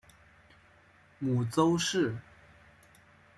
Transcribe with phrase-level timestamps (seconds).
[1.19, 2.15] 母邹氏。